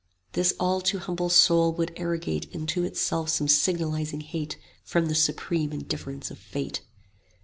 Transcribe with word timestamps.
"This 0.33 0.55
all 0.59 0.81
too 0.81 0.97
humble 0.97 1.29
soul 1.29 1.73
would 1.73 1.93
arrogate 1.95 2.49
Unto 2.55 2.81
itself 2.81 3.29
some 3.29 3.47
signalising 3.47 4.21
hate 4.23 4.57
From 4.83 5.05
the 5.05 5.13
supreme 5.13 5.71
indifference 5.71 6.31
of 6.31 6.39
Fate!" 6.39 6.81